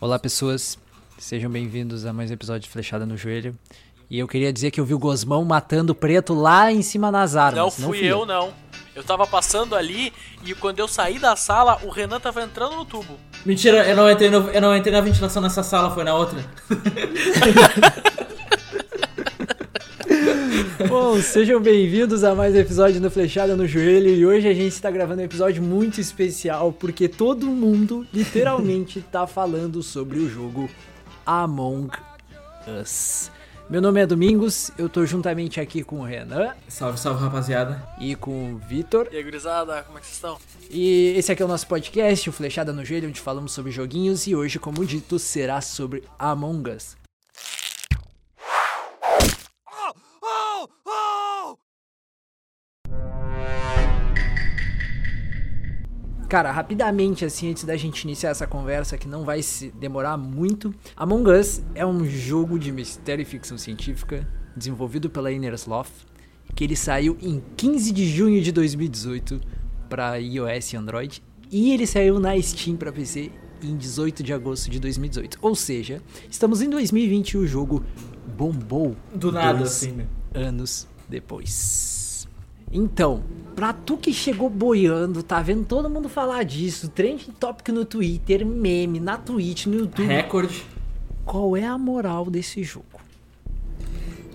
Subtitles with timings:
[0.00, 0.78] Olá, pessoas.
[1.18, 3.56] Sejam bem-vindos a mais um episódio de Flechada no Joelho.
[4.10, 7.10] E eu queria dizer que eu vi o Gosmão matando o preto lá em cima
[7.10, 7.58] nas armas.
[7.58, 8.52] Não fui, eu, não.
[8.94, 10.12] Eu tava passando ali
[10.44, 13.18] e quando eu saí da sala, o Renan tava entrando no tubo.
[13.44, 16.38] Mentira, eu não entrei, no- eu não entrei na ventilação nessa sala, foi na outra.
[20.86, 24.10] Bom, sejam bem-vindos a mais um episódio do Flechada no Joelho.
[24.10, 29.26] E hoje a gente está gravando um episódio muito especial porque todo mundo, literalmente, tá
[29.26, 30.70] falando sobre o jogo
[31.26, 31.90] Among
[32.80, 33.30] Us.
[33.68, 37.82] Meu nome é Domingos, eu tô juntamente aqui com o Renan Salve, salve, rapaziada.
[38.00, 39.08] e com o Vitor.
[39.12, 40.38] E aí, gurizada, como é que vocês estão?
[40.70, 44.26] E esse aqui é o nosso podcast, o Flechada no Joelho, onde falamos sobre joguinhos
[44.26, 47.07] e hoje, como dito, será sobre Among Us.
[56.28, 60.74] Cara, rapidamente, assim, antes da gente iniciar essa conversa, que não vai se demorar muito,
[60.94, 65.88] Among Us é um jogo de mistério e ficção científica desenvolvido pela Innersloth,
[66.54, 69.40] que ele saiu em 15 de junho de 2018
[69.88, 73.30] para iOS e Android, e ele saiu na Steam para PC
[73.62, 75.38] em 18 de agosto de 2018.
[75.40, 77.82] Ou seja, estamos em 2020 e o jogo
[78.36, 80.06] bombou Do nada, assim, né?
[80.34, 82.07] anos depois.
[82.72, 83.22] Então,
[83.56, 88.44] pra tu que chegou boiando, tá vendo todo mundo falar disso, trend topic no Twitter,
[88.46, 90.64] meme, na Twitch, no YouTube, Recorde.
[91.24, 92.86] qual é a moral desse jogo?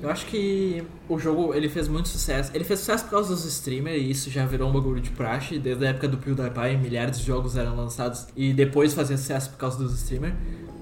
[0.01, 2.51] Eu acho que o jogo ele fez muito sucesso.
[2.53, 5.57] Ele fez sucesso por causa dos streamers e isso já virou um bagulho de praxe.
[5.57, 9.57] Desde a época do PewDiePie, milhares de jogos eram lançados e depois fazia sucesso por
[9.57, 10.33] causa dos streamers.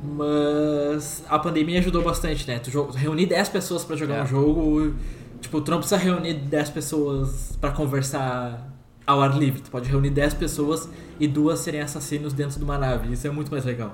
[0.04, 2.58] Mas a pandemia ajudou bastante, né?
[2.58, 4.24] Tu reunir 10 pessoas pra jogar É.
[4.24, 4.96] um jogo.
[5.42, 8.70] Tipo, tu não precisa reunir 10 pessoas pra conversar
[9.06, 9.62] ao ar livre.
[9.62, 10.88] Tu pode reunir 10 pessoas
[11.20, 13.12] e duas serem assassinos dentro de uma nave.
[13.12, 13.94] Isso é muito mais legal.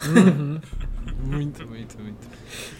[1.20, 2.28] Muito, muito, muito.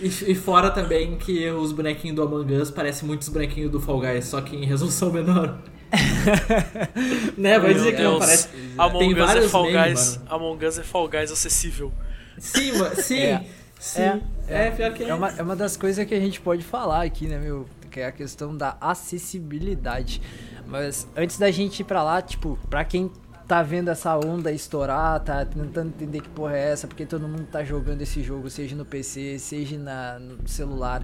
[0.01, 3.99] E, e fora também que os bonequinhos do Among Us parecem muitos bonequinhos do Fall
[4.01, 5.59] Guys, só que em resolução menor.
[7.37, 7.59] né?
[7.59, 8.25] Vai dizer que não Deus.
[8.25, 8.49] parece.
[8.77, 10.17] Among Tem Us é vários Fall memes, Guys.
[10.19, 10.29] mano.
[10.31, 11.93] Among Us é Fall Guys acessível.
[12.39, 12.73] Sim,
[13.03, 13.19] sim.
[13.19, 13.45] É.
[13.81, 14.01] Sim.
[14.03, 15.09] É, É, pior que é.
[15.09, 17.67] É uma, é uma das coisas que a gente pode falar aqui, né, meu?
[17.89, 20.21] Que é a questão da acessibilidade.
[20.67, 23.11] Mas antes da gente ir pra lá, tipo, pra quem
[23.47, 27.47] tá vendo essa onda estourar, tá tentando entender que porra é essa, porque todo mundo
[27.51, 31.03] tá jogando esse jogo, seja no PC, seja na, no celular.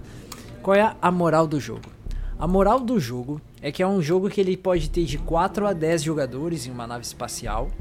[0.61, 1.89] Qual é a moral do jogo?
[2.37, 5.65] A moral do jogo é que é um jogo que ele pode ter de 4
[5.65, 7.71] a 10 jogadores em uma nave espacial.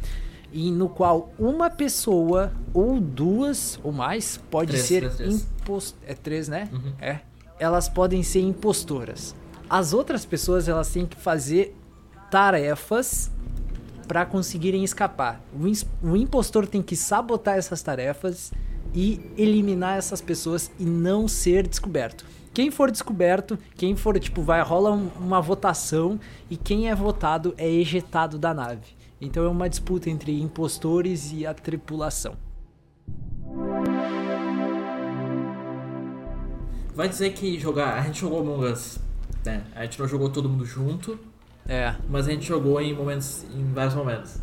[0.53, 5.48] E no qual uma pessoa ou duas ou mais pode Três, ser três, três.
[5.60, 5.97] impost...
[6.06, 6.69] É três, né?
[6.72, 6.92] Uhum.
[7.00, 7.21] É.
[7.64, 9.34] Elas podem ser impostoras.
[9.69, 11.75] As outras pessoas elas têm que fazer
[12.30, 13.30] tarefas
[14.06, 15.41] para conseguirem escapar.
[15.54, 18.53] O, o impostor tem que sabotar essas tarefas
[18.94, 22.26] e eliminar essas pessoas e não ser descoberto.
[22.53, 26.20] Quem for descoberto, quem for, tipo, vai, rola um- uma votação
[26.50, 28.94] e quem é votado é ejetado da nave.
[29.20, 32.36] Então é uma disputa entre impostores e a tripulação.
[36.94, 37.94] Vai dizer que jogar.
[37.99, 38.99] A gente jogou Among Us.
[39.44, 39.62] Né?
[39.75, 41.19] A gente não jogou todo mundo junto,
[41.69, 41.94] É.
[42.09, 43.44] mas a gente jogou em momentos.
[43.55, 44.37] em vários momentos.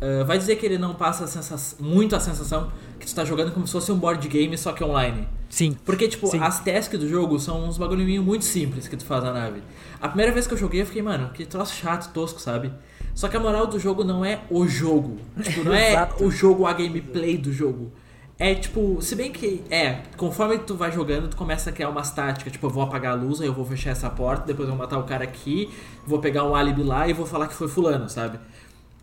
[0.00, 3.24] Ah, vai dizer que ele não passa a sensação, muito a sensação que tu tá
[3.24, 5.28] jogando como se fosse um board game, só que online.
[5.48, 5.76] Sim.
[5.84, 6.38] Porque, tipo, Sim.
[6.40, 9.62] as tasks do jogo são uns bagulhinho muito simples que tu faz na nave.
[10.00, 12.72] A primeira vez que eu joguei, eu fiquei, mano, que troço chato, tosco, sabe?
[13.14, 15.18] Só que a moral do jogo não é o jogo.
[15.42, 17.92] Tipo, não é o jogo, a gameplay do jogo.
[18.40, 22.10] É tipo, se bem que é, conforme tu vai jogando, tu começa a criar umas
[22.10, 24.74] táticas, tipo, eu vou apagar a luz, aí eu vou fechar essa porta, depois eu
[24.74, 25.68] vou matar o cara aqui,
[26.06, 28.38] vou pegar um álibi lá e vou falar que foi fulano, sabe?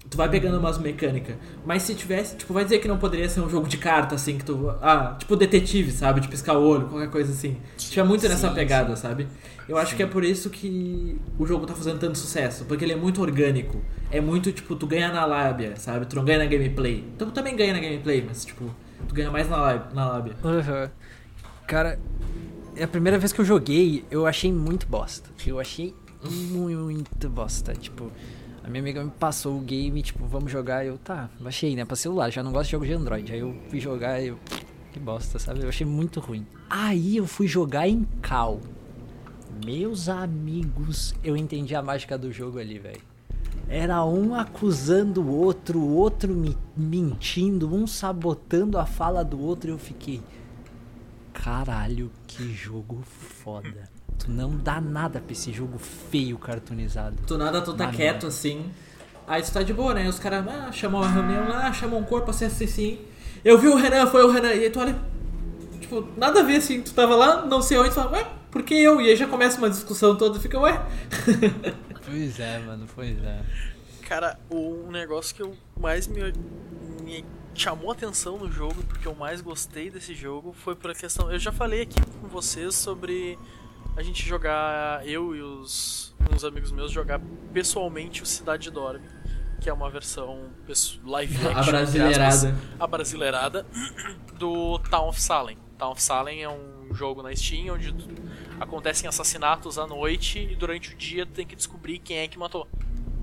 [0.09, 1.35] Tu vai pegando umas mecânicas.
[1.63, 4.39] Mas se tivesse, tipo, vai dizer que não poderia ser um jogo de carta, assim,
[4.39, 4.73] que tu.
[4.81, 6.19] Ah, tipo detetive, sabe?
[6.19, 7.57] De piscar o olho, qualquer coisa assim.
[7.77, 9.27] Tinha muito nessa Sim, pegada, sabe?
[9.69, 12.63] Eu acho que é por isso que o jogo tá fazendo tanto sucesso.
[12.65, 13.81] Porque ele é muito orgânico.
[14.09, 16.05] É muito, tipo, tu ganha na lábia, sabe?
[16.05, 17.03] Tu não ganha na gameplay.
[17.19, 18.73] Tu também ganha na gameplay, mas, tipo,
[19.07, 19.87] tu ganha mais na lábia.
[19.93, 20.33] Na lábia.
[21.65, 21.99] Cara,
[22.75, 25.29] é a primeira vez que eu joguei, eu achei muito bosta.
[25.45, 27.73] Eu achei muito bosta.
[27.73, 28.11] Tipo,
[28.63, 30.85] a minha amiga me passou o game, tipo, vamos jogar.
[30.85, 32.29] Eu, tá, baixei, né, pra celular.
[32.29, 33.31] Já não gosto de jogo de Android.
[33.31, 34.39] Aí eu fui jogar e eu,
[34.91, 35.61] que bosta, sabe?
[35.61, 36.45] Eu achei muito ruim.
[36.69, 38.59] Aí eu fui jogar em Cal.
[39.65, 43.01] Meus amigos, eu entendi a mágica do jogo ali, velho.
[43.69, 49.69] Era um acusando o outro, o outro me mentindo, um sabotando a fala do outro.
[49.69, 50.21] E eu fiquei.
[51.33, 53.89] Caralho, que jogo foda.
[54.17, 57.17] Tu não dá nada pra esse jogo feio cartoonizado.
[57.27, 58.71] Do nada tu tá quieto assim.
[59.27, 60.07] Aí tu tá de boa, né?
[60.07, 62.99] Os caras ah, chamam uma reunião lá, chamam um corpo assim, assim, assim.
[63.43, 64.53] Eu vi o Renan, foi o Renan.
[64.53, 64.95] E aí tu olha.
[65.81, 66.81] Tipo, nada a ver assim.
[66.81, 69.01] Tu tava lá, não sei onde, tu fala, ué, por que eu?
[69.01, 70.81] E aí já começa uma discussão toda, fica, ué.
[72.07, 73.43] Pois é, mano, pois é.
[74.03, 76.31] Cara, o negócio que eu mais me,
[77.03, 81.29] me chamou atenção no jogo, porque eu mais gostei desse jogo, foi por a questão.
[81.29, 83.37] Eu já falei aqui com vocês sobre
[83.97, 87.19] a gente jogar, eu e os uns amigos meus, jogar
[87.53, 89.05] pessoalmente o Cidade Dorme,
[89.59, 90.49] que é uma versão
[91.03, 91.71] live action.
[91.71, 92.27] Brasileirada.
[92.27, 93.65] aspas, a brasileirada
[94.37, 95.57] do Town of Salem.
[95.77, 97.93] Town of Salem é um jogo na Steam onde
[98.59, 102.67] acontecem assassinatos à noite e durante o dia tem que descobrir quem é que matou.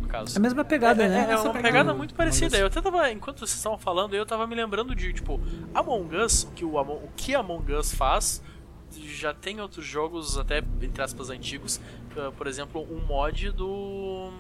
[0.01, 0.37] No caso.
[0.37, 1.27] É a mesma pegada, É, né?
[1.29, 2.57] é Essa uma pegada muito Among parecida.
[2.59, 5.41] Eu até tava, enquanto vocês estavam falando, eu tava me lembrando de, tipo,
[5.75, 8.43] Among Us, que o, Amo- o que Among Us faz,
[8.93, 11.81] já tem outros jogos, até entre aspas, antigos.
[12.17, 14.31] uh, por exemplo, um mod do.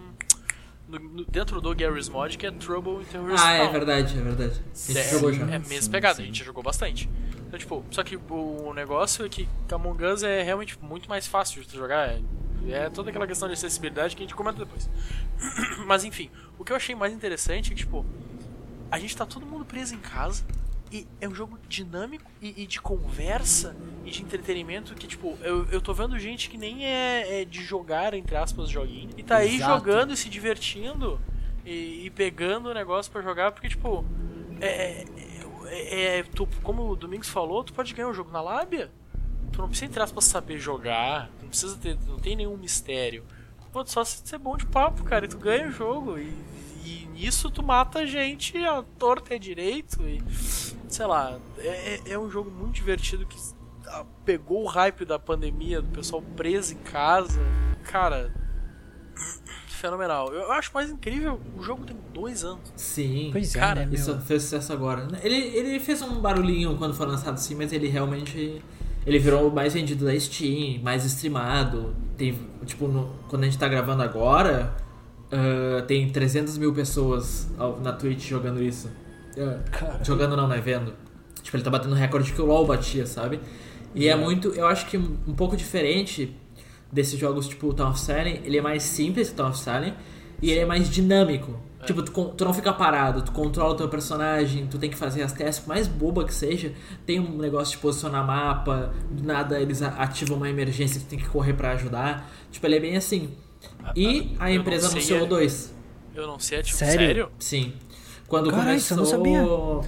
[0.88, 3.72] No- no- dentro do Garry's Mod, que é Trouble in Terrorist Ah, é Town.
[3.72, 4.60] verdade, é verdade.
[4.72, 5.46] A gente É, jogou já.
[5.50, 6.22] é a mesma pegada, sim.
[6.22, 7.08] a gente jogou bastante.
[7.46, 11.62] Então, tipo, só que o negócio é que Among Us é realmente muito mais fácil
[11.64, 12.08] de jogar.
[12.08, 12.20] É,
[12.70, 14.88] é toda aquela questão de acessibilidade que a gente comenta depois.
[15.86, 18.04] Mas enfim, o que eu achei mais interessante é que, tipo,
[18.90, 20.44] a gente tá todo mundo preso em casa
[20.92, 25.66] e é um jogo dinâmico e, e de conversa e de entretenimento que, tipo, eu,
[25.70, 29.36] eu tô vendo gente que nem é, é de jogar, entre aspas, joguinho, e tá
[29.38, 29.78] aí Exato.
[29.78, 31.20] jogando e se divertindo
[31.64, 34.04] e, e pegando o negócio pra jogar, porque, tipo,
[34.60, 35.04] é,
[35.66, 38.90] é- é- tu, como o Domingos falou, tu pode ganhar um jogo na lábia.
[39.52, 43.24] Tu não precisa, entre aspas, saber jogar, não precisa ter, não tem nenhum mistério.
[43.72, 46.18] Pô, só se ser bom de papo, cara, e tu ganha o jogo.
[46.18, 46.32] E,
[46.84, 50.02] e nisso tu mata a gente a torta a direito.
[50.02, 50.22] E,
[50.88, 51.66] sei lá, é,
[52.06, 53.36] é- é um jogo muito divertido que
[54.24, 57.40] pegou o hype da pandemia, do pessoal preso em casa.
[57.84, 58.32] Cara,
[59.68, 60.32] fenomenal.
[60.32, 62.72] Eu acho mais incrível, o jogo tem dois anos.
[62.76, 63.28] Sim.
[63.32, 63.94] Pois é, Cara, né, meu?
[63.94, 65.06] Isso fez sucesso agora.
[65.22, 68.62] Ele, ele fez um barulhinho quando foi lançado sim, mas ele realmente.
[69.06, 71.94] Ele virou o mais vendido da Steam, mais streamado.
[72.16, 74.74] Tem, tipo, no- quando a gente tá gravando agora,
[75.34, 77.48] ah, tem 300 mil pessoas
[77.82, 78.88] na Twitch jogando isso.
[79.72, 79.98] Cara.
[80.04, 80.60] jogando não, né?
[80.60, 80.94] Vendo.
[81.42, 83.40] Tipo, ele tá batendo recorde que o LoL batia, sabe?
[83.94, 84.48] E é muito.
[84.48, 86.34] Eu acho que um pouco diferente
[86.92, 89.58] desses jogos tipo o Town of Salem, ele é mais simples que o Town of
[89.58, 89.94] Salem
[90.40, 91.58] e ele é mais dinâmico.
[91.84, 95.22] Tipo, tu, tu não fica parado, tu controla o teu personagem, tu tem que fazer
[95.22, 96.72] as por mais boba que seja,
[97.04, 101.18] tem um negócio de posicionar mapa, do nada eles ativam uma emergência que tu tem
[101.18, 102.30] que correr pra ajudar.
[102.50, 103.30] Tipo, ele é bem assim.
[103.96, 105.74] E a empresa sei, anunciou é- dois.
[106.14, 107.06] Eu não sei, é tipo, Sério?
[107.06, 107.28] sério?
[107.38, 107.72] Sim.
[108.28, 109.42] Quando começou, eu não sabia.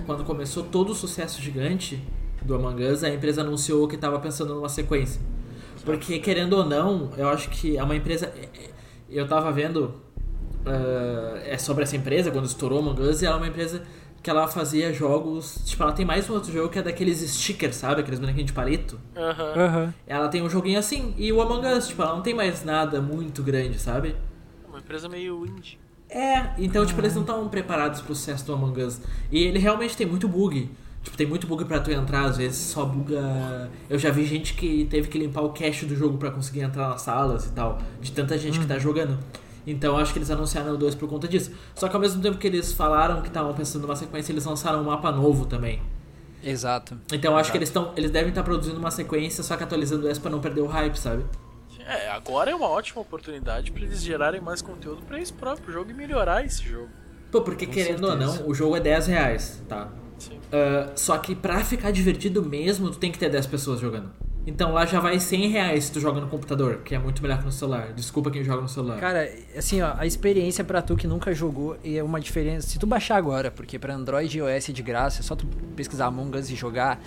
[0.06, 2.02] quando começou todo o sucesso gigante
[2.42, 5.20] do Among Us, a empresa anunciou que estava pensando numa sequência.
[5.84, 8.26] Porque querendo ou não, eu acho que é uma empresa.
[8.36, 8.70] é- é-
[9.08, 9.94] Eu tava vendo
[10.66, 13.82] ah, é sobre essa empresa quando estourou Among Us e ela é uma empresa
[14.26, 15.60] que ela fazia jogos.
[15.64, 18.00] Tipo, ela tem mais um outro jogo que é daqueles stickers, sabe?
[18.00, 18.98] Aqueles bonequinhos de palito.
[19.16, 19.52] Aham.
[19.54, 19.94] Aham.
[20.04, 23.00] Ela tem um joguinho assim e o Among Us, tipo, ela não tem mais nada
[23.00, 24.16] muito grande, sabe?
[24.68, 25.78] Uma empresa meio indie.
[26.10, 29.00] É, então, tipo, eles não estavam preparados pro sucesso do Among Us.
[29.30, 30.72] E ele realmente tem muito bug.
[31.04, 33.70] Tipo, tem muito bug pra tu entrar, às vezes só buga.
[33.88, 36.88] Eu já vi gente que teve que limpar o cache do jogo pra conseguir entrar
[36.88, 39.16] nas salas e tal, de tanta gente que tá jogando.
[39.66, 41.50] Então acho que eles anunciaram o 2 por conta disso.
[41.74, 44.80] Só que ao mesmo tempo que eles falaram que estavam pensando numa sequência, eles lançaram
[44.80, 45.82] um mapa novo também.
[46.42, 46.96] Exato.
[47.12, 47.92] Então acho que eles estão.
[47.96, 50.96] Eles devem estar produzindo uma sequência, só que atualizando essa pra não perder o hype,
[50.96, 51.24] sabe?
[51.80, 55.90] É, agora é uma ótima oportunidade pra eles gerarem mais conteúdo pra esse próprio jogo
[55.90, 56.88] e melhorar esse jogo.
[57.30, 58.40] Pô, porque Com querendo ou certeza.
[58.42, 59.88] não, o jogo é 10 reais, tá?
[60.18, 60.38] Sim.
[60.52, 64.10] Ah, só que pra ficar divertido mesmo, tu tem que ter 10 pessoas jogando.
[64.46, 67.38] Então lá já vai 100 reais se tu joga no computador, que é muito melhor
[67.38, 67.92] que no celular.
[67.92, 69.00] Desculpa quem joga no celular.
[69.00, 72.68] Cara, assim, ó, a experiência pra tu que nunca jogou é uma diferença.
[72.68, 75.46] Se tu baixar agora, porque pra Android e iOS é de graça, é só tu
[75.74, 77.00] pesquisar Among Us e jogar,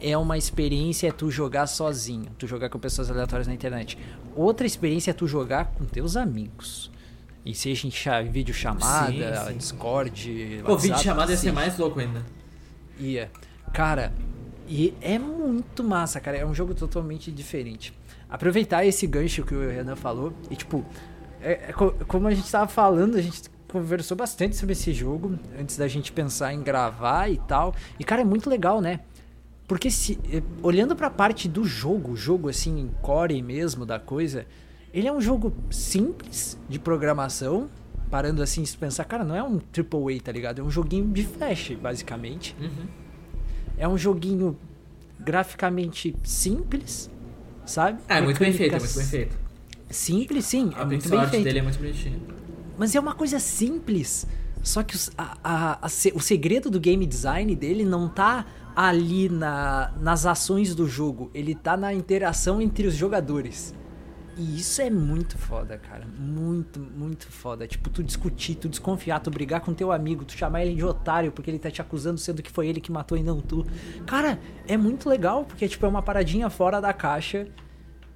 [0.00, 3.98] é uma experiência é tu jogar sozinho, tu jogar com pessoas aleatórias na internet.
[4.34, 6.90] Outra experiência é tu jogar com teus amigos.
[7.44, 9.56] E seja em, vídeo chamada, Sim, sim.
[9.56, 12.24] Discord, Pô, vídeo WhatsApp, chamada ia ser mais louco ainda.
[12.98, 13.30] Ia.
[13.72, 14.12] Cara,
[14.68, 16.36] e é muito massa, cara.
[16.38, 17.92] É um jogo totalmente diferente.
[18.28, 20.84] Aproveitar esse gancho que o Renan falou e, tipo,
[21.40, 25.38] é- é co- como a gente tava falando, a gente conversou bastante sobre esse jogo
[25.58, 27.74] antes da gente pensar em gravar e tal.
[27.98, 29.00] E, cara, é muito legal, né?
[29.68, 34.46] Porque se, eh, olhando pra parte do jogo, o jogo assim, core mesmo da coisa,
[34.94, 37.68] ele é um jogo simples de programação.
[38.10, 40.60] Parando assim, se pensar, cara, não é um AAA, tá ligado?
[40.60, 42.54] É um joguinho de flash, basicamente.
[42.60, 42.86] Uhum.
[43.78, 44.56] É um joguinho
[45.20, 47.10] graficamente simples,
[47.64, 47.98] sabe?
[48.08, 49.36] Ah, é muito bem feito, é muito bem feito.
[49.90, 51.44] Simples, sim, é A muito pixel bem feito.
[51.44, 52.20] dele é muito bonitinho.
[52.78, 54.26] Mas é uma coisa simples,
[54.62, 59.28] Só que os- a- a- a o segredo do game design dele não tá ali
[59.28, 63.72] na, nas ações do jogo, ele tá na interação entre os jogadores.
[64.36, 66.04] E isso é muito foda, cara.
[66.18, 67.66] Muito, muito foda.
[67.66, 71.32] Tipo, tu discutir, tu desconfiar, tu brigar com teu amigo, tu chamar ele de otário
[71.32, 73.66] porque ele tá te acusando sendo que foi ele que matou e não tu.
[74.06, 74.38] Cara,
[74.68, 77.46] é muito legal porque, tipo, é uma paradinha fora da caixa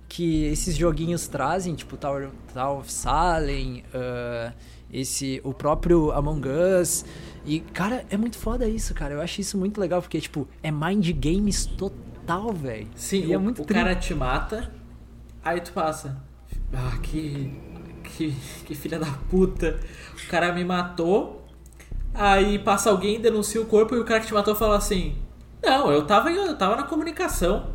[0.08, 4.52] que esses joguinhos trazem, tipo Tower, Tower of Salem, ah,
[4.92, 6.48] esse, o próprio Among
[6.82, 7.04] Us.
[7.46, 9.14] E, cara, é muito foda isso, cara.
[9.14, 12.88] Eu acho isso muito legal porque, tipo, é mind games total, velho.
[12.96, 14.70] Sim, E o, é muito o tri- cara te mata,
[15.44, 16.16] aí tu passa.
[16.72, 17.52] Ah, que,
[18.04, 18.34] que.
[18.64, 19.78] Que filha da puta.
[20.24, 21.46] O cara me matou,
[22.14, 25.16] aí passa alguém, denuncia o corpo e o cara que te matou fala assim:
[25.62, 27.68] Não, eu tava, eu tava na comunicação.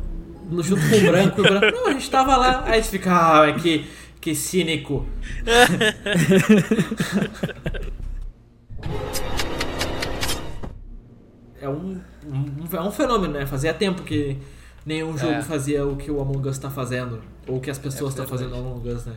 [0.50, 1.76] Junto com o branco o branco.
[1.76, 2.62] Não, a gente tava lá.
[2.66, 3.84] Aí tu fica, ah, que,
[4.20, 5.04] que cínico.
[11.60, 13.44] é um, um, é um fenômeno, né?
[13.44, 14.38] Fazia tempo que
[14.86, 15.42] nenhum jogo É.
[15.42, 17.20] fazia o que o Among Us tá fazendo.
[17.46, 18.68] Ou o que as pessoas É estão fazendo verdade.
[18.70, 19.16] no Among Us, né?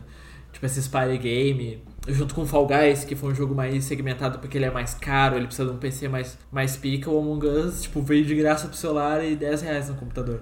[0.52, 4.58] Tipo esse Spy Game, junto com Fall Guys, que foi um jogo mais segmentado porque
[4.58, 7.08] ele é mais caro, ele precisa de um PC mais, mais pica.
[7.08, 10.40] O Among Us, tipo, veio de graça pro celular e 10 reais no computador.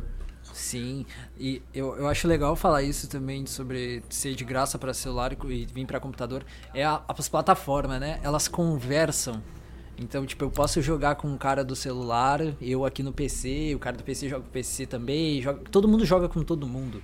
[0.50, 1.06] Sim,
[1.38, 5.52] e eu, eu acho legal falar isso também sobre ser de graça para celular e
[5.52, 6.42] e vir para computador.
[6.74, 8.18] É a, as plataformas, né?
[8.22, 9.40] Elas conversam.
[10.00, 13.78] Então, tipo, eu posso jogar com o cara do celular, eu aqui no PC, o
[13.80, 17.02] cara do PC joga com o PC também, joga, todo mundo joga com todo mundo.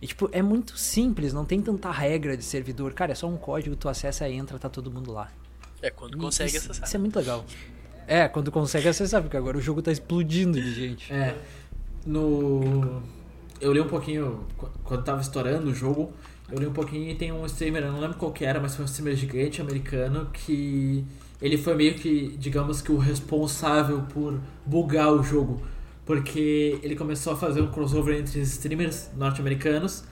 [0.00, 2.92] E, tipo, é muito simples, não tem tanta regra de servidor.
[2.94, 5.32] Cara, é só um código, tu acessa, entra, tá todo mundo lá.
[5.82, 6.86] É quando E consegue isso, acessar.
[6.86, 7.44] Isso é muito legal.
[8.06, 11.12] É, quando consegue acessar, porque agora o jogo tá explodindo de gente.
[11.12, 11.36] É.
[12.06, 13.02] No.
[13.60, 14.46] Eu li um pouquinho.
[14.56, 16.12] qu- Quando tava estourando o jogo,
[16.50, 18.74] eu li um pouquinho e tem um streamer, eu não lembro qual que era, mas
[18.76, 21.04] foi um streamer gigante americano que.
[21.40, 25.62] Ele foi meio que, digamos que, o responsável por bugar o jogo.
[26.04, 30.04] Porque ele começou a fazer um crossover entre streamers norte-americanos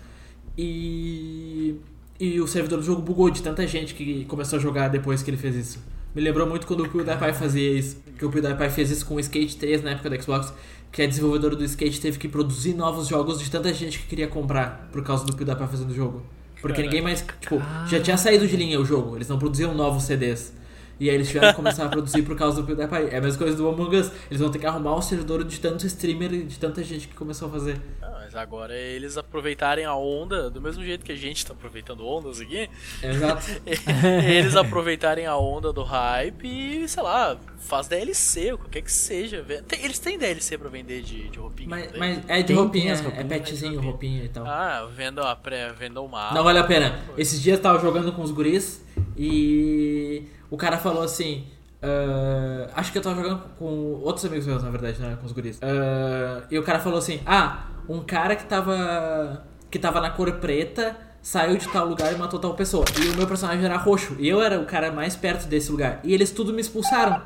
[0.56, 1.76] e.
[2.18, 5.30] E o servidor do jogo bugou de tanta gente que começou a jogar depois que
[5.30, 5.78] ele fez isso.
[6.14, 7.98] Me lembrou muito quando o PewDiePie fazia isso.
[8.16, 10.50] Que o PewDiePie fez isso com o Skate 3 na época do Xbox.
[10.90, 14.26] Que a desenvolvedora do Skate teve que produzir novos jogos de tanta gente que queria
[14.26, 16.22] comprar por causa do PewDiePie fazendo o jogo.
[16.62, 16.82] Porque Caraca.
[16.84, 17.22] ninguém mais.
[17.38, 19.14] Tipo, já tinha saído de linha o jogo.
[19.16, 20.54] Eles não produziam novos CDs.
[20.98, 23.14] E aí eles tiveram que começar a produzir por causa do PewDiePie.
[23.14, 24.10] É a mesma coisa do Among Us.
[24.30, 27.14] Eles vão ter que arrumar um servidor de tanto streamer e de tanta gente que
[27.14, 27.78] começou a fazer.
[28.00, 31.52] Ah, mas agora é eles aproveitarem a onda, do mesmo jeito que a gente tá
[31.52, 32.68] aproveitando ondas aqui,
[33.02, 33.44] Exato.
[34.26, 39.42] eles aproveitarem a onda do hype e, sei lá, faz DLC, ou qualquer que seja.
[39.42, 41.68] Vê- Tem- eles têm DLC pra vender de, de roupinha?
[41.68, 43.90] Mas, mas é de Tem, roupinha, tem as é petzinho, roupinha.
[43.90, 44.46] roupinha e tal.
[44.46, 47.00] Ah, vendam a pré, vendam uma Não vale a pena.
[47.18, 48.82] Esses dias eu tava jogando com os guris
[49.16, 51.46] e o cara falou assim.
[51.82, 55.32] ah, acho que eu tava jogando com outros amigos meus, na verdade, era com os
[55.32, 55.58] guris.
[55.62, 59.44] Ah, e o cara falou assim: Ah, um cara que tava.
[59.70, 62.84] que tava na cor preta saiu de tal lugar e matou tal pessoa.
[63.02, 64.14] E o meu personagem era roxo.
[64.16, 65.98] E eu era o cara mais perto desse lugar.
[66.04, 67.20] E eles tudo me expulsaram.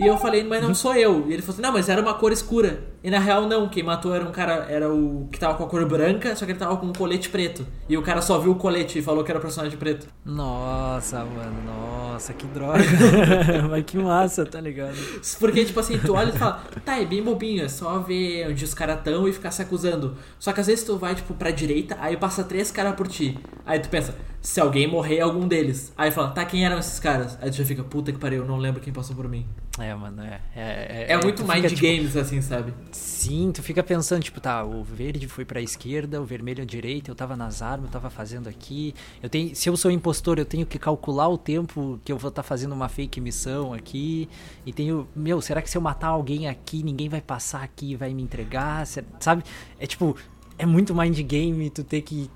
[0.00, 1.26] E eu falei, mas não sou eu.
[1.28, 2.94] E ele falou assim, não, mas era uma cor escura.
[3.02, 5.68] E na real não, quem matou era um cara, era o que tava com a
[5.68, 7.66] cor branca, só que ele tava com um colete preto.
[7.88, 10.06] E o cara só viu o colete e falou que era o personagem preto.
[10.24, 12.82] Nossa, mano, nossa, que droga.
[13.70, 14.96] Mas que massa, tá ligado?
[15.38, 18.64] Porque, tipo assim, tu olha e fala, tá, é bem bobinho, é só ver onde
[18.64, 20.16] os caras tão e ficar se acusando.
[20.38, 23.38] Só que às vezes tu vai, tipo, pra direita, aí passa três caras por ti.
[23.66, 25.92] Aí tu pensa, se alguém morrer, é algum deles.
[25.96, 27.38] Aí fala, tá, quem eram esses caras?
[27.40, 29.46] Aí tu já fica, puta que pariu, eu não lembro quem passou por mim.
[29.76, 30.40] É, mano, é.
[30.54, 32.72] É, É, muito tu mind fica, tipo, games, assim, sabe?
[32.92, 37.10] Sim, tu fica pensando, tipo, tá, o verde foi pra esquerda, o vermelho à direita,
[37.10, 38.94] eu tava nas armas, eu tava fazendo aqui.
[39.20, 42.28] Eu tenho, se eu sou impostor, eu tenho que calcular o tempo que eu vou
[42.28, 44.28] estar fazendo uma fake missão aqui.
[44.64, 47.96] E tenho, meu, será que se eu matar alguém aqui, ninguém vai passar aqui e
[47.96, 48.86] vai me entregar?
[49.18, 49.42] Sabe?
[49.80, 50.16] É tipo,
[50.56, 52.30] é muito mind game tu ter que.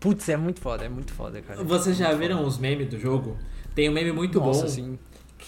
[0.00, 1.62] Putz, é muito foda, é muito foda, cara.
[1.62, 2.48] Vocês já Muito viram foda.
[2.48, 3.38] os memes do jogo?
[3.74, 4.98] Tem um meme muito Nossa, bom assim.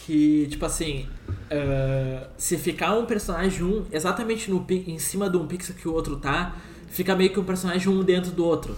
[0.04, 1.06] Que, tipo assim,
[1.50, 5.92] ah, se ficar um personagem um exatamente no, em cima de um pixel que o
[5.92, 6.56] outro tá,
[6.88, 8.76] fica meio que um personagem um dentro do outro.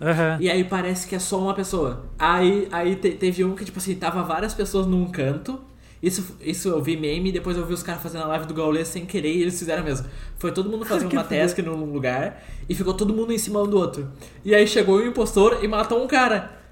[0.00, 0.36] Aham.
[0.40, 2.06] E aí parece que é só uma pessoa.
[2.18, 5.60] Aí, aí te- teve um que, tipo assim, tava várias pessoas num canto.
[6.02, 8.88] Isso, isso eu vi meme, depois eu vi os caras fazendo a live do Gaulês
[8.88, 10.06] sem querer e eles fizeram mesmo.
[10.38, 13.66] Foi todo mundo fazendo uma task num lugar e ficou todo mundo em cima um
[13.66, 14.10] do outro.
[14.44, 16.63] E aí chegou o impostor e matou um cara.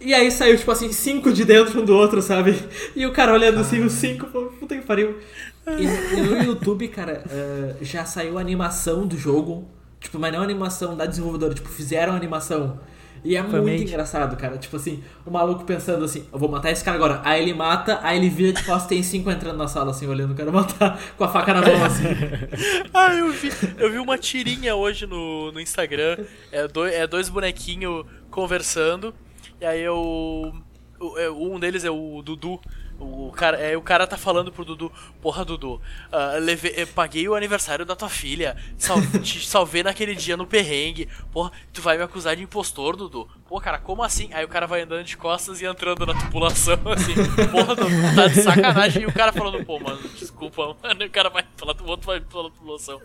[0.00, 2.54] E aí saiu, tipo assim, cinco de dentro um do outro, sabe?
[2.94, 5.18] E o cara olhando assim, os cinco, puta que pariu.
[5.66, 9.66] E, no YouTube, cara, eh, já saiu a animação do jogo.
[9.98, 12.78] Tipo, mas não a animação da desenvolvedora, tipo, fizeram a animação.
[13.24, 13.82] E é muito Famate.
[13.82, 14.56] engraçado, cara.
[14.58, 17.20] Tipo assim, o maluco pensando assim, eu vou matar esse cara agora.
[17.24, 20.32] Aí ele mata, aí ele vira de costas tem cinco entrando na sala, assim, olhando
[20.32, 22.04] o cara matar com a faca na mão, assim.
[22.94, 26.18] Ah, eu vi, eu vi uma tirinha hoje no, no Instagram.
[26.52, 29.12] É, do- é dois bonequinhos conversando.
[29.60, 30.52] E aí eu.
[31.00, 32.60] o- é, Um deles é o Dudu.
[32.98, 35.78] O cara, é, o cara tá falando pro Dudu, porra, Dudu,
[36.10, 40.46] ah, levei- eh, paguei o aniversário da tua filha, sal- te salvei naquele dia no
[40.46, 43.28] perrengue, porra, tu vai me acusar de impostor, Dudu.
[43.46, 44.30] Pô, cara, como assim?
[44.32, 47.12] Aí o cara vai andando de costas e entrando na tubulação, assim,
[47.50, 49.02] porra, Dudu, tá de sacanagem.
[49.02, 52.06] E o cara falando, pô, mano, desculpa, mano, e o cara vai pela, o outro
[52.06, 52.98] vai pela tubulação.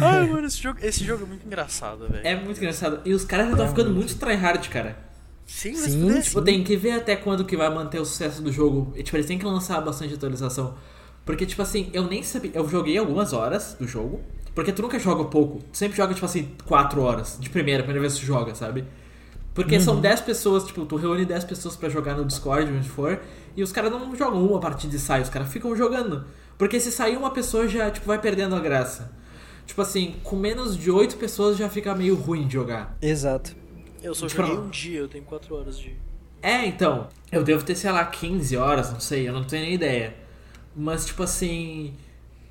[0.00, 2.24] Ai, mano, esse jogo, esse jogo é muito engraçado, velho.
[2.24, 3.00] É muito engraçado.
[3.04, 5.09] E os caras já estão ficando muito tryhard, cara.
[5.50, 6.22] Sim, Sim, mas fuder.
[6.22, 8.92] Tipo, tem que ver até quando que vai manter o sucesso do jogo.
[8.96, 10.74] E, tipo, eles têm que lançar bastante atualização.
[11.26, 12.52] Porque, tipo assim, eu nem sabia.
[12.54, 14.20] Eu joguei algumas horas do jogo.
[14.54, 15.58] Porque tu nunca joga pouco.
[15.72, 17.36] Tu sempre joga, tipo assim, 4 horas.
[17.38, 18.84] De primeira, primeira vez que tu joga, sabe?
[19.52, 23.20] Porque são 10 pessoas, tipo, tu reúne 10 pessoas pra jogar no Discord, onde for.
[23.56, 26.24] E os caras não jogam uma partida e sai, os caras ficam jogando.
[26.56, 29.10] Porque se sair uma pessoa já, tipo, vai perdendo a graça.
[29.66, 32.96] Tipo assim, com menos de 8 pessoas já fica meio ruim de jogar.
[33.02, 33.59] Exato.
[34.02, 35.94] Eu só Tipo, joguei um dia, eu tenho 4 horas de.
[36.42, 37.08] É, então.
[37.30, 40.14] Eu devo ter, sei lá, 15 horas, não sei, eu não tenho nem ideia.
[40.74, 41.94] Mas, tipo assim.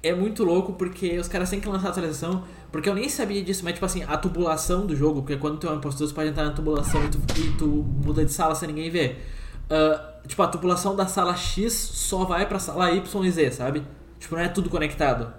[0.01, 2.46] É muito louco porque os caras têm que lançar a atualização.
[2.72, 5.68] Porque eu nem sabia disso, mas, tipo assim, a tubulação do jogo, porque quando tu
[5.68, 8.56] é um impostor, você pode entrar na tubulação e tu, e tu muda de sala
[8.56, 9.25] sem ninguém ver.
[9.70, 13.84] Ah, tipo, a tubulação da sala X só vai pra sala Y e Z, sabe?
[14.20, 15.34] Tipo, não é tudo conectado.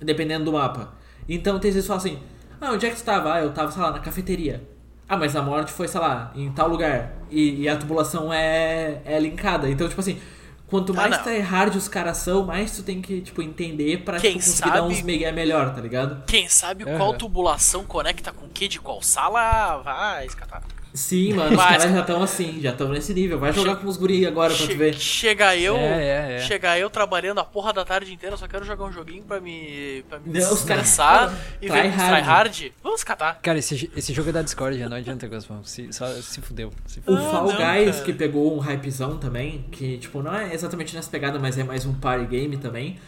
[0.00, 0.94] Dependendo do mapa.
[1.28, 2.18] Então tem vezes que fala assim:
[2.60, 3.34] Ah, onde é que tu tava?
[3.34, 4.66] Ah, eu tava, sei lá, na cafeteria.
[5.12, 7.12] Ah, mas a morte foi, sei lá, em tal lugar.
[7.30, 9.68] E, e a tubulação é, é linkada.
[9.68, 10.18] Então, tipo assim,
[10.66, 11.22] quanto Ah, mais não.
[11.22, 14.76] tryhard os caras são, mais tu tem que, tipo, entender pra Quem tipo, conseguir dar
[14.76, 16.24] sabe- uns mega melhor, tá ligado?
[16.26, 16.96] Quem sabe Aham.
[16.96, 19.82] qual tubulação conecta com o que de qual sala?
[19.82, 20.62] Vai, escatar.
[20.94, 23.38] Sim, mano, os Mas- caras já estão assim, já estão nesse nível.
[23.38, 24.94] Vai jogar com os guri agora pra tu Che- ver.
[24.94, 26.38] chega eu, É, é, é.
[26.40, 30.04] chega eu trabalhando a porra da tarde inteira, só quero jogar um joguinho pra me,
[30.06, 31.96] pra me Não, os caras- estressar e ver Tryhard.
[32.12, 32.72] try hard.
[32.82, 33.40] Vamos catar.
[33.40, 35.64] Cara, esse, esse jogo é da Discord, já não adianta Gosman.
[35.64, 36.70] Se, só se fudeu.
[36.86, 37.26] Se O fudeu.
[37.26, 38.04] Ah, Fall não, Guys, cara.
[38.04, 41.86] que pegou um hypezão também, que, tipo, não é exatamente nessa pegada, mas é mais
[41.86, 42.98] um party game também.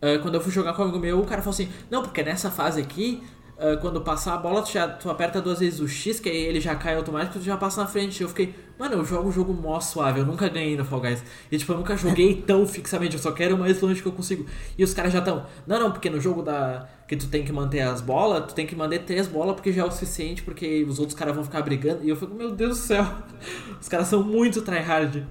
[0.00, 2.22] Ah, quando eu fui jogar com um amigo meu, o cara falou assim: Não, porque
[2.22, 3.22] nessa fase aqui,
[3.56, 6.36] ah, quando passar a bola, tu, já, tu aperta duas vezes o X, que aí
[6.36, 8.20] ele já cai automático tu já passa na frente.
[8.22, 11.22] Eu fiquei, mano, eu jogo o jogo mó suave, eu nunca ganhei no Fall Guys.
[11.50, 14.12] E, tipo, eu nunca joguei tão fixamente, eu só quero o mais longe que eu
[14.12, 14.44] consigo.
[14.76, 16.88] E os caras já estão, não, não, porque no jogo da.
[17.06, 19.82] que tu tem que manter as bolas, tu tem que manter três bolas porque já
[19.82, 22.02] é o suficiente, porque os outros caras vão ficar brigando.
[22.04, 23.06] E eu fico, meu Deus do céu,
[23.80, 25.24] os caras são muito tryhard.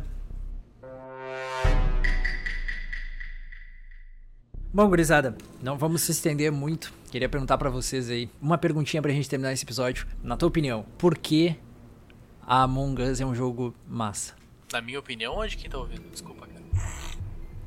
[4.74, 6.92] Bom, gurizada, não vamos se estender muito.
[7.14, 10.08] Queria perguntar pra vocês aí, uma perguntinha pra gente terminar esse episódio.
[10.24, 11.56] Na tua opinião, por que
[12.42, 14.34] a Among Us é um jogo massa?
[14.72, 16.02] Na minha opinião, ou de quem tá ouvindo?
[16.12, 16.64] Desculpa, cara.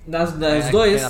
[0.04, 1.06] Nas, nas É, dois, é-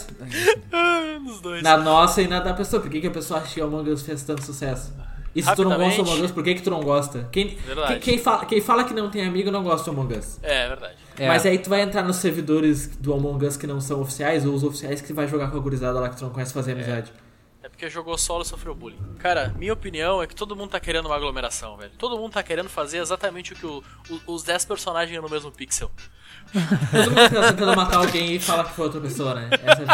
[0.71, 1.63] Ah, nos dois.
[1.63, 2.83] na nossa e na da pessoa.
[2.83, 4.93] Por que, que a pessoa acha que o Among Us fez tanto sucesso?
[5.35, 6.11] E se tu não gosta do.
[6.11, 7.27] Among Us, por que, que tu não gosta?
[7.33, 7.93] Quem, Verdade.
[7.95, 10.39] quem, quem fala, quem fala que não tem amigo não gosta do Among Us.
[10.43, 10.95] É, é verdade.
[11.19, 14.45] é, Mas aí tu vai entrar nos servidores do Among Us que não são oficiais,
[14.45, 16.73] ou os oficiais que vai jogar com a gurizada lá que tu não conhece fazer
[16.73, 17.11] amizade.
[17.23, 17.26] É
[17.77, 18.99] porque jogou solo e sofreu bullying.
[19.19, 21.93] Cara, minha opinião é que todo mundo tá querendo uma aglomeração, velho.
[21.99, 25.53] Todo mundo tá querendo fazer exatamente o que o- o- os 10 personagens no mesmo
[25.53, 25.91] pixel.
[26.55, 29.51] Todo mundo tá tentando matar alguém e fala que foi outra pessoa, né?
[29.63, 29.87] Essa é...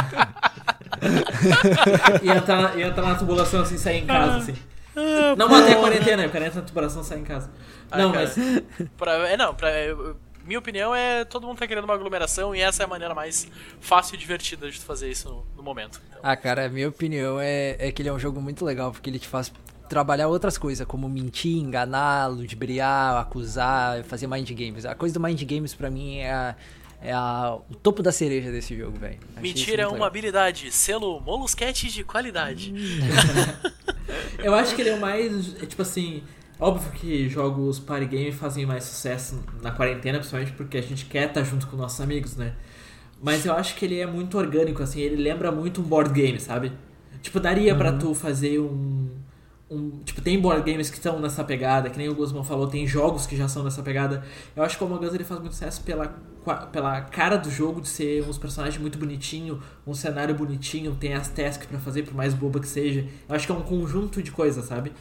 [2.24, 4.54] e, entrar, e entrar na tubulação assim, sair em casa, assim.
[5.36, 7.50] Não manter a quarentena, o cara entra na tubulação e sai em casa.
[7.90, 8.24] Ai, Não, cara.
[8.36, 12.54] mas Pra, é, não, pra, eu- minha opinião é todo mundo tá querendo uma aglomeração
[12.54, 13.46] e essa é a maneira mais
[13.80, 16.00] fácil e divertida de tu fazer isso no, no momento.
[16.08, 18.90] Então, Ah, cara, a minha opinião é, é que ele é um jogo muito legal,
[18.92, 19.52] porque ele te faz
[19.88, 24.84] trabalhar outras coisas, como mentir, enganar, ludibriar, acusar, fazer mind games.
[24.86, 26.56] A coisa do mind games pra mim é, a-
[27.02, 29.18] é a- o topo da cereja desse jogo, velho.
[29.38, 30.06] Mentira é uma legal.
[30.08, 32.72] habilidade, selo molusquete de qualidade.
[34.38, 35.54] eu acho que ele é o mais.
[35.62, 36.22] é, Tipo assim.
[36.62, 41.26] Óbvio que jogos party game fazem mais sucesso na quarentena, principalmente porque a gente quer
[41.26, 42.54] estar junto com nossos amigos, né?
[43.20, 46.38] Mas eu acho que ele é muito orgânico, assim, ele lembra muito um board game,
[46.38, 46.70] sabe?
[47.20, 49.10] Tipo, daria pra tu fazer um,
[49.68, 49.90] um.
[50.04, 53.26] Tipo, tem board games que estão nessa pegada, que nem o Guzman falou, tem jogos
[53.26, 54.22] que já são nessa pegada.
[54.54, 56.16] Eu acho que o Among Us ele faz muito sucesso pela,
[56.70, 61.26] pela cara do jogo, de ser uns personagens muito bonitinho, um cenário bonitinho, tem as
[61.26, 63.04] tasks pra fazer, por mais boba que seja.
[63.28, 64.92] Eu acho que é um conjunto de coisas, sabe?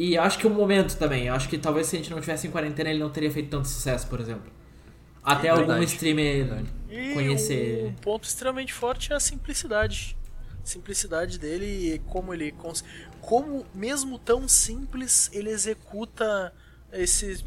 [0.00, 1.26] E acho que o momento também.
[1.26, 3.50] Eu acho que talvez se a gente não tivesse em quarentena, ele não teria feito
[3.50, 4.50] tanto sucesso, por exemplo.
[5.22, 6.72] Até É algum streamer Verdade.
[6.88, 7.84] E conhecer.
[7.84, 10.16] um ponto extremamente forte é a simplicidade.
[10.64, 12.82] Simplicidade dele e como ele cons...
[13.20, 16.50] como mesmo tão simples ele executa
[16.90, 17.44] esse,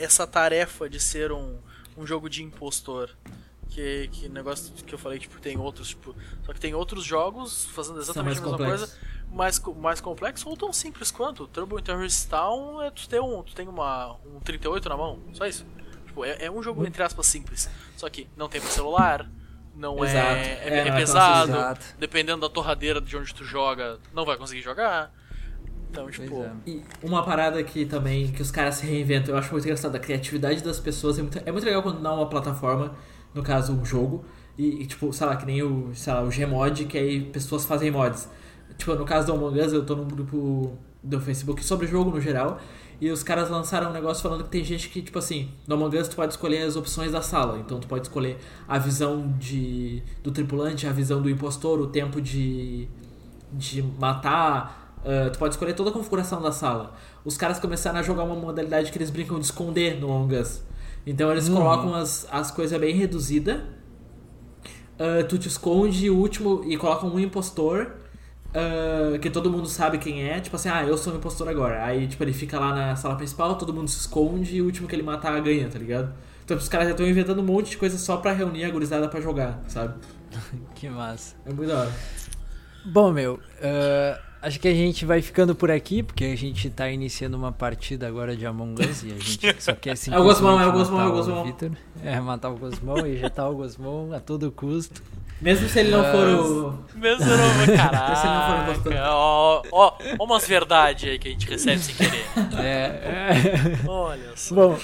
[0.00, 1.56] essa tarefa de ser um,
[1.96, 3.10] um jogo de impostor.
[3.68, 6.16] Que, que negócio que eu falei, tipo, tem outros, tipo.
[6.44, 8.90] Só que tem outros jogos fazendo exatamente a mesma complexos.
[8.90, 8.98] coisa,
[9.32, 11.44] mais, mais complexo ou tão simples quanto.
[11.44, 13.42] In Terrorist Town é tu ter um.
[13.42, 15.66] Tu tem uma, um 38 na mão, só isso.
[16.06, 17.68] Tipo, é, é um jogo, entre aspas, simples.
[17.96, 19.28] Só que não tem pra celular,
[19.74, 20.26] não Exato.
[20.26, 20.42] é.
[20.42, 21.78] É, É, é não pesado.
[21.98, 25.12] Dependendo da torradeira de onde tu joga, não vai conseguir jogar.
[25.90, 26.42] Então, tipo.
[26.42, 26.52] é.
[26.66, 29.98] E uma parada que também, que os caras se reinventam, eu acho muito engraçado, a
[29.98, 32.94] criatividade das pessoas é muito, é muito legal quando dá uma plataforma,
[33.34, 34.24] no caso um jogo,
[34.56, 37.64] e, e, tipo, sei lá, que nem o, sei lá, o Gmod, que aí pessoas
[37.64, 38.28] fazem mods.
[38.82, 42.20] Tipo, no caso do Among Us, eu tô num grupo do Facebook sobre jogo no
[42.20, 42.58] geral,
[43.00, 45.96] e os caras lançaram um negócio falando que tem gente que, tipo assim, no Among
[45.98, 47.58] Us tu pode escolher as opções da sala.
[47.60, 52.20] Então tu pode escolher a visão de, do tripulante, a visão do impostor, o tempo
[52.20, 52.88] de,
[53.52, 54.94] de matar.
[55.04, 56.94] ah, tu pode escolher toda a configuração da sala.
[57.24, 60.62] Os caras começaram a jogar uma modalidade que eles brincam de esconder no Among Us.
[61.06, 61.54] Então eles Uhum.
[61.56, 63.60] colocam as, as coisas bem reduzidas.
[64.98, 67.92] ah, tu te esconde o último e colocam um impostor.
[68.54, 71.84] Ah, que todo mundo sabe quem é, tipo assim, ah, eu sou um impostor agora.
[71.84, 74.86] Aí, tipo, ele fica lá na sala principal, todo mundo se esconde e o último
[74.86, 76.12] que ele matar ganha, tá ligado?
[76.44, 79.08] Então os caras já estão inventando um monte de coisa só pra reunir a gurizada
[79.08, 79.94] pra jogar, sabe?
[80.74, 81.36] Que massa.
[81.46, 81.92] É muito da hora.
[82.84, 86.90] Bom, meu, ah, acho que a gente vai ficando por aqui, porque a gente tá
[86.90, 90.60] iniciando uma partida agora de Among Us e a gente só quer É o Gosmão,
[90.60, 91.44] é o simplesmente Gosmão, é o Gosmão.
[91.44, 91.70] Vitor.
[92.02, 95.02] É, matar o Gosmão e ejetar o Gosmão a todo custo.
[95.42, 96.78] Mesmo se ele não for o.
[96.96, 98.70] Mesmo não, Esse não foi caraca.
[98.70, 98.92] impostor.
[99.06, 102.24] Ó, ó, ó umas verdades aí que a gente recebe sem querer.
[102.58, 103.88] É, é.
[103.88, 104.54] Olha só.
[104.54, 104.78] Bom,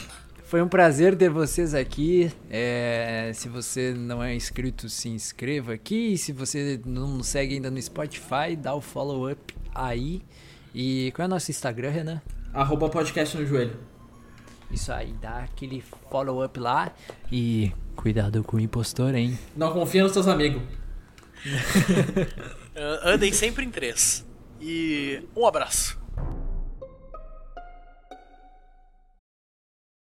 [0.44, 2.33] foi um prazer ter vocês aqui.
[2.51, 6.14] É, se você não é inscrito, se inscreva aqui.
[6.14, 10.23] E se você não nos segue ainda no Spotify, dá o follow up aí.
[10.75, 12.21] E qual é o nosso Instagram, Renan?
[12.53, 13.79] Arroba podcast no joelho.
[14.71, 16.92] Isso aí, dá aquele follow up lá.
[17.31, 19.37] E cuidado com o impostor, hein?
[19.57, 20.63] Não confia nos seus amigos.
[22.81, 24.25] Ah, Andem sempre em três.
[24.61, 25.98] E um abraço.